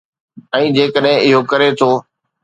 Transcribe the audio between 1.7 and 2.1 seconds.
ٿو.